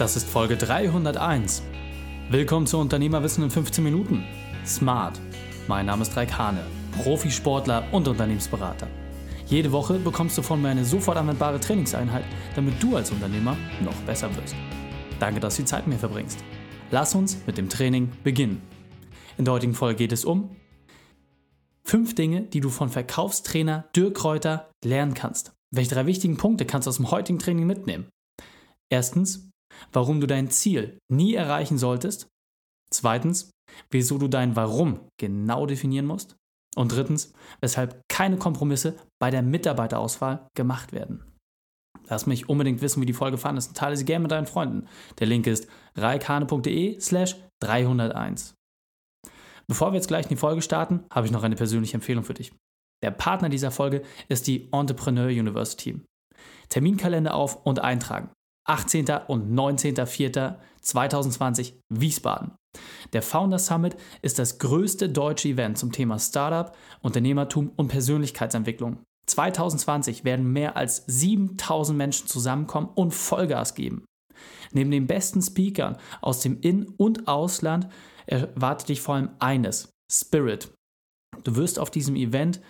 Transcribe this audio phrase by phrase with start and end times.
[0.00, 1.62] Das ist Folge 301.
[2.30, 4.24] Willkommen zu Unternehmerwissen in 15 Minuten.
[4.64, 5.20] Smart.
[5.68, 6.64] Mein Name ist Raik Hane,
[7.02, 8.88] Profisportler und Unternehmensberater.
[9.46, 12.24] Jede Woche bekommst du von mir eine sofort anwendbare Trainingseinheit,
[12.56, 14.54] damit du als Unternehmer noch besser wirst.
[15.18, 16.38] Danke, dass du die Zeit mit mir verbringst.
[16.90, 18.62] Lass uns mit dem Training beginnen.
[19.36, 20.56] In der heutigen Folge geht es um
[21.84, 25.52] fünf Dinge, die du von Verkaufstrainer Dirk Kräuter lernen kannst.
[25.70, 28.08] Welche drei wichtigen Punkte kannst du aus dem heutigen Training mitnehmen?
[28.88, 29.49] Erstens,
[29.92, 32.28] warum du dein Ziel nie erreichen solltest.
[32.92, 33.50] Zweitens,
[33.90, 36.36] wieso du dein Warum genau definieren musst.
[36.76, 41.24] Und drittens, weshalb keine Kompromisse bei der Mitarbeiterauswahl gemacht werden.
[42.08, 44.86] Lass mich unbedingt wissen, wie die Folge fandest und teile sie gerne mit deinen Freunden.
[45.18, 48.54] Der Link ist reikane.de slash 301.
[49.68, 52.34] Bevor wir jetzt gleich in die Folge starten, habe ich noch eine persönliche Empfehlung für
[52.34, 52.52] dich.
[53.02, 56.00] Der Partner dieser Folge ist die Entrepreneur University.
[56.68, 58.30] Terminkalender auf und eintragen.
[58.70, 59.06] 18.
[59.26, 62.52] und 19.04.2020 Wiesbaden.
[63.12, 66.72] Der Founder Summit ist das größte deutsche Event zum Thema Startup,
[67.02, 69.00] Unternehmertum und Persönlichkeitsentwicklung.
[69.26, 74.04] 2020 werden mehr als 7000 Menschen zusammenkommen und Vollgas geben.
[74.70, 77.88] Neben den besten Speakern aus dem In- und Ausland
[78.26, 80.72] erwartet dich vor allem eines: Spirit.
[81.42, 82.60] Du wirst auf diesem Event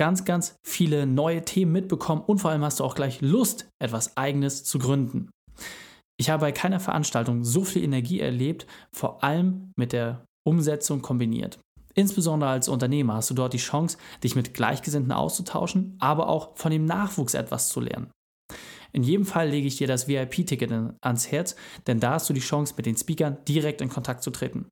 [0.00, 4.16] ganz, ganz viele neue Themen mitbekommen und vor allem hast du auch gleich Lust, etwas
[4.16, 5.28] Eigenes zu gründen.
[6.18, 11.58] Ich habe bei keiner Veranstaltung so viel Energie erlebt, vor allem mit der Umsetzung kombiniert.
[11.94, 16.72] Insbesondere als Unternehmer hast du dort die Chance, dich mit Gleichgesinnten auszutauschen, aber auch von
[16.72, 18.10] dem Nachwuchs etwas zu lernen.
[18.92, 21.56] In jedem Fall lege ich dir das VIP-Ticket ans Herz,
[21.86, 24.66] denn da hast du die Chance, mit den Speakern direkt in Kontakt zu treten.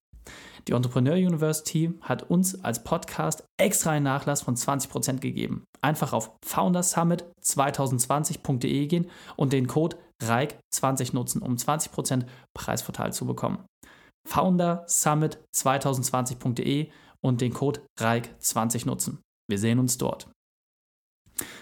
[0.66, 5.64] Die Entrepreneur University hat uns als Podcast extra einen Nachlass von 20% gegeben.
[5.80, 13.64] Einfach auf foundersummit2020.de gehen und den Code REIK20 nutzen, um 20% Preisvorteil zu bekommen.
[14.28, 16.90] foundersummit2020.de
[17.20, 19.22] und den Code REIK20 nutzen.
[19.48, 20.28] Wir sehen uns dort.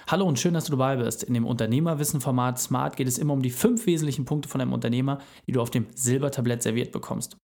[0.09, 1.23] Hallo und schön, dass du dabei bist.
[1.23, 5.19] In dem Unternehmerwissen-Format Smart geht es immer um die fünf wesentlichen Punkte von einem Unternehmer,
[5.47, 7.37] die du auf dem Silbertablett serviert bekommst.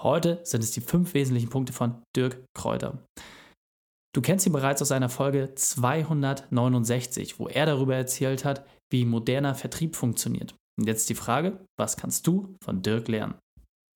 [0.00, 3.04] Heute sind es die fünf wesentlichen Punkte von Dirk Kräuter.
[4.14, 9.54] Du kennst ihn bereits aus seiner Folge 269, wo er darüber erzählt hat, wie moderner
[9.54, 10.54] Vertrieb funktioniert.
[10.78, 13.34] Und jetzt die Frage, was kannst du von Dirk lernen?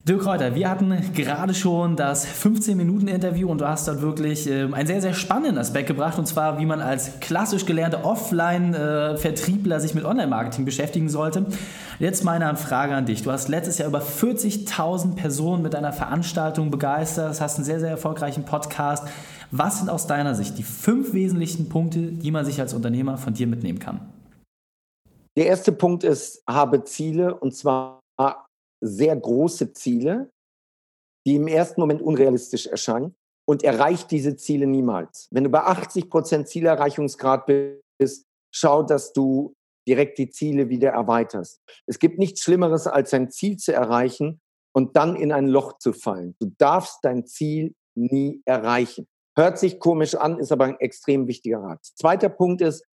[0.04, 4.88] Dirk Kräuter, wir hatten gerade schon das 15-Minuten-Interview und du hast dort wirklich äh, einen
[4.88, 10.04] sehr, sehr spannenden Aspekt gebracht und zwar, wie man als klassisch gelernter Offline-Vertriebler sich mit
[10.04, 11.46] Online-Marketing beschäftigen sollte.
[12.00, 13.22] Jetzt meine Frage an dich.
[13.22, 17.90] Du hast letztes Jahr über 40.000 Personen mit deiner Veranstaltung begeistert, hast einen sehr, sehr
[17.90, 19.06] erfolgreichen Podcast.
[19.52, 23.34] Was sind aus deiner Sicht die fünf wesentlichen Punkte, die man sich als Unternehmer von
[23.34, 24.00] dir mitnehmen kann?
[25.36, 28.00] Der erste Punkt ist, habe Ziele und zwar
[28.82, 30.30] sehr große Ziele,
[31.26, 33.14] die im ersten Moment unrealistisch erscheinen
[33.48, 35.28] und erreicht diese Ziele niemals.
[35.30, 39.54] Wenn du bei 80 Prozent Zielerreichungsgrad bist, schau, dass du
[39.88, 41.60] direkt die Ziele wieder erweiterst.
[41.86, 44.40] Es gibt nichts Schlimmeres, als ein Ziel zu erreichen
[44.74, 46.34] und dann in ein Loch zu fallen.
[46.40, 49.06] Du darfst dein Ziel nie erreichen.
[49.36, 51.84] Hört sich komisch an, ist aber ein extrem wichtiger Rat.
[51.84, 52.84] Zweiter Punkt ist,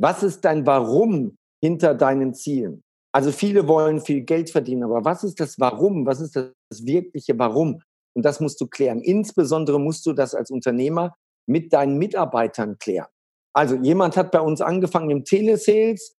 [0.00, 2.82] was ist dein Warum hinter deinen Zielen?
[3.18, 6.06] Also viele wollen viel Geld verdienen, aber was ist das Warum?
[6.06, 6.52] Was ist das
[6.86, 7.82] wirkliche Warum?
[8.14, 9.00] Und das musst du klären.
[9.00, 11.16] Insbesondere musst du das als Unternehmer
[11.48, 13.08] mit deinen Mitarbeitern klären.
[13.52, 16.14] Also jemand hat bei uns angefangen im Telesales.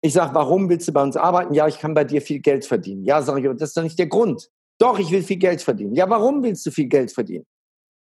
[0.00, 1.54] Ich sage, warum willst du bei uns arbeiten?
[1.54, 3.02] Ja, ich kann bei dir viel Geld verdienen.
[3.02, 4.48] Ja, sage ich, das ist doch nicht der Grund.
[4.80, 5.96] Doch, ich will viel Geld verdienen.
[5.96, 7.46] Ja, warum willst du viel Geld verdienen?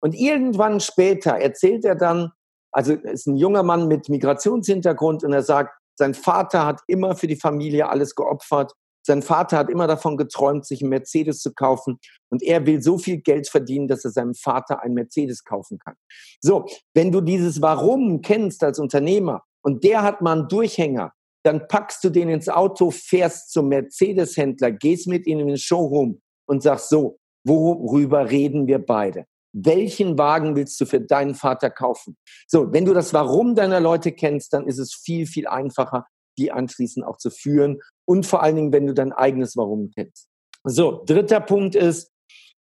[0.03, 2.33] Und irgendwann später erzählt er dann,
[2.73, 7.27] also ist ein junger Mann mit Migrationshintergrund und er sagt, sein Vater hat immer für
[7.27, 8.73] die Familie alles geopfert.
[9.07, 11.99] Sein Vater hat immer davon geträumt, sich einen Mercedes zu kaufen.
[12.31, 15.95] Und er will so viel Geld verdienen, dass er seinem Vater einen Mercedes kaufen kann.
[16.41, 21.13] So, wenn du dieses Warum kennst als Unternehmer und der hat mal einen Durchhänger,
[21.45, 26.23] dann packst du den ins Auto, fährst zum Mercedes-Händler, gehst mit ihm in den Showroom
[26.47, 29.27] und sagst so, worüber reden wir beide?
[29.55, 32.17] Welchen Wagen willst du für deinen Vater kaufen?
[32.47, 36.07] So, wenn du das Warum deiner Leute kennst, dann ist es viel, viel einfacher,
[36.37, 40.29] die anschließend auch zu führen und vor allen Dingen, wenn du dein eigenes Warum kennst.
[40.65, 42.11] So, dritter Punkt ist,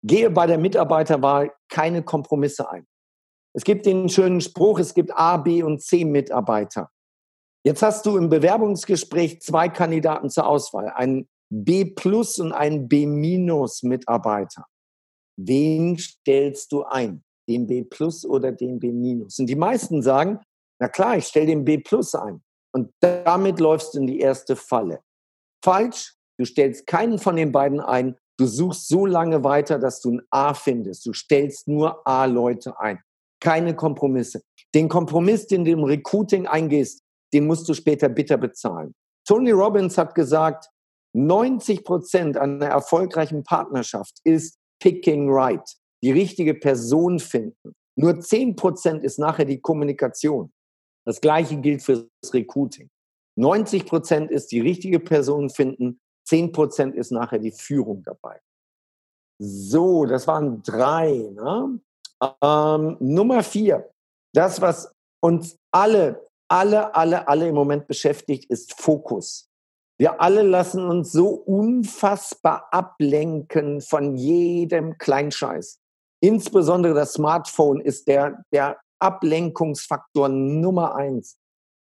[0.02, 2.86] gehe bei der Mitarbeiterwahl keine Kompromisse ein.
[3.54, 6.90] Es gibt den schönen Spruch, es gibt A, B und C Mitarbeiter.
[7.64, 13.06] Jetzt hast du im Bewerbungsgespräch zwei Kandidaten zur Auswahl, einen B plus und einen B
[13.06, 14.66] minus Mitarbeiter
[15.46, 17.22] wen stellst du ein?
[17.48, 19.38] Den B plus oder den B minus?
[19.38, 20.38] Und die meisten sagen,
[20.78, 22.42] na klar, ich stelle den B plus ein.
[22.72, 25.00] Und damit läufst du in die erste Falle.
[25.64, 28.16] Falsch, Du stellst keinen von den beiden ein.
[28.38, 31.04] Du suchst so lange weiter, dass du ein A findest.
[31.04, 32.98] Du stellst nur A-Leute ein.
[33.42, 34.40] Keine Kompromisse.
[34.74, 37.02] Den Kompromiss, den du im Recruiting eingehst,
[37.34, 38.94] den musst du später bitter bezahlen.
[39.28, 40.70] Tony Robbins hat gesagt,
[41.12, 47.74] 90 Prozent einer erfolgreichen Partnerschaft ist picking right, die richtige Person finden.
[47.96, 50.52] Nur 10 Prozent ist nachher die Kommunikation.
[51.06, 52.88] Das Gleiche gilt für das Recruiting.
[53.38, 58.40] 90 Prozent ist die richtige Person finden, 10 Prozent ist nachher die Führung dabei.
[59.38, 61.30] So, das waren drei.
[61.32, 61.80] Ne?
[62.42, 63.90] Ähm, Nummer vier,
[64.34, 64.92] das, was
[65.22, 69.49] uns alle, alle, alle, alle im Moment beschäftigt, ist Fokus.
[70.00, 75.78] Wir alle lassen uns so unfassbar ablenken von jedem Kleinscheiß.
[76.22, 81.36] Insbesondere das Smartphone ist der, der Ablenkungsfaktor Nummer eins.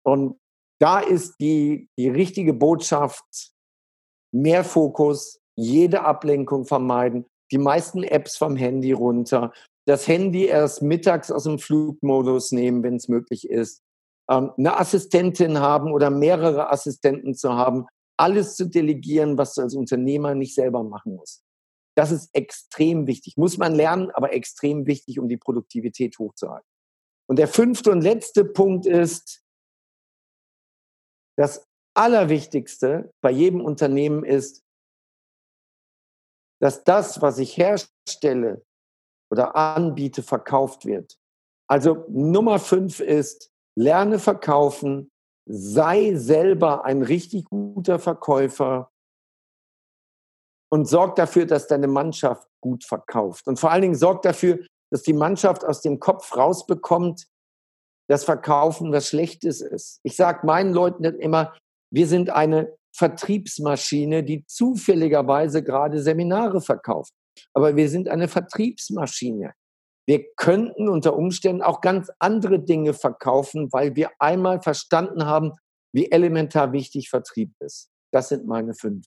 [0.07, 0.39] Und
[0.81, 3.25] da ist die, die richtige Botschaft,
[4.33, 9.53] mehr Fokus, jede Ablenkung vermeiden, die meisten Apps vom Handy runter,
[9.89, 13.83] das Handy erst mittags aus dem Flugmodus nehmen, wenn es möglich ist,
[14.31, 19.75] ähm, eine Assistentin haben oder mehrere Assistenten zu haben, alles zu delegieren, was du als
[19.75, 21.45] Unternehmer nicht selber machen musst.
[21.97, 23.37] Das ist extrem wichtig.
[23.37, 26.69] Muss man lernen, aber extrem wichtig, um die Produktivität hochzuhalten.
[27.29, 29.43] Und der fünfte und letzte Punkt ist,
[31.37, 31.67] das
[31.97, 34.63] Allerwichtigste bei jedem Unternehmen ist,
[36.61, 38.65] dass das, was ich herstelle
[39.31, 41.19] oder anbiete, verkauft wird.
[41.69, 45.11] Also Nummer fünf ist, lerne verkaufen,
[45.47, 48.91] sei selber ein richtig guter Verkäufer
[50.71, 53.47] und sorg dafür, dass deine Mannschaft gut verkauft.
[53.47, 54.59] Und vor allen Dingen sorg dafür,
[54.91, 57.27] dass die Mannschaft aus dem Kopf rausbekommt,
[58.09, 60.01] dass Verkaufen was Schlechtes ist.
[60.03, 61.55] Ich sage meinen Leuten immer,
[61.93, 67.13] wir sind eine Vertriebsmaschine, die zufälligerweise gerade Seminare verkauft.
[67.53, 69.55] Aber wir sind eine Vertriebsmaschine.
[70.07, 75.53] Wir könnten unter Umständen auch ganz andere Dinge verkaufen, weil wir einmal verstanden haben,
[75.93, 77.89] wie elementar wichtig Vertrieb ist.
[78.13, 79.07] Das sind meine fünf.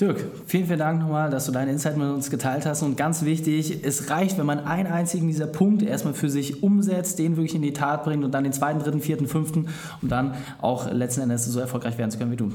[0.00, 2.82] Dirk, vielen, vielen Dank nochmal, dass du deine Insight mit uns geteilt hast.
[2.82, 7.20] Und ganz wichtig, es reicht, wenn man einen einzigen dieser Punkte erstmal für sich umsetzt,
[7.20, 9.68] den wirklich in die Tat bringt und dann den zweiten, dritten, vierten, fünften,
[10.02, 12.52] um dann auch letzten Endes so erfolgreich werden zu können wie du.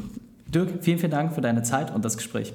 [0.47, 2.53] Dirk, vielen, vielen Dank für deine Zeit und das Gespräch.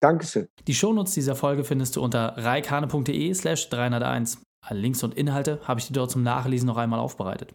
[0.00, 0.48] Dankeschön.
[0.66, 4.42] Die Shownotes dieser Folge findest du unter reikane.de slash 301.
[4.66, 7.54] Alle Links und Inhalte habe ich dir dort zum Nachlesen noch einmal aufbereitet.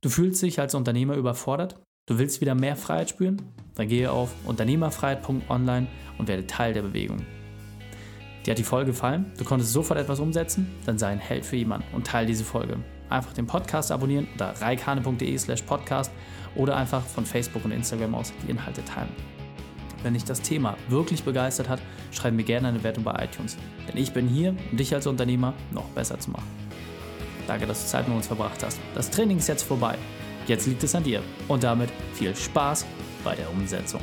[0.00, 1.80] Du fühlst dich als Unternehmer überfordert?
[2.06, 3.40] Du willst wieder mehr Freiheit spüren?
[3.76, 5.86] Dann gehe auf unternehmerfreiheit.online
[6.18, 7.24] und werde Teil der Bewegung.
[8.44, 9.32] Dir hat die Folge gefallen?
[9.38, 10.70] Du konntest sofort etwas umsetzen?
[10.84, 12.76] Dann sei ein Held für jemanden und teile diese Folge.
[13.08, 16.12] Einfach den Podcast abonnieren unter reikane.de slash podcast
[16.54, 19.33] oder einfach von Facebook und Instagram aus die Inhalte teilen.
[20.04, 21.80] Wenn dich das Thema wirklich begeistert hat,
[22.12, 23.56] schreib mir gerne eine Wertung bei iTunes.
[23.88, 26.46] Denn ich bin hier, um dich als Unternehmer noch besser zu machen.
[27.46, 28.78] Danke, dass du Zeit mit uns verbracht hast.
[28.94, 29.96] Das Training ist jetzt vorbei.
[30.46, 31.22] Jetzt liegt es an dir.
[31.48, 32.84] Und damit viel Spaß
[33.24, 34.02] bei der Umsetzung.